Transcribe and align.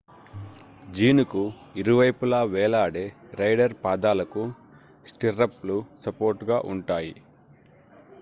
జీనుకు 0.93 1.41
ఇరువైపులా 1.75 2.39
వేలాడే 2.53 3.03
రైడర్ 3.33 3.75
పాదాలకు 3.83 4.43
స్టిర్రప్ 5.05 5.61
లు 5.65 5.77
సపోర్ట్ 6.03 6.43
గా 6.43 6.59
ఉంటాయి 6.67 7.13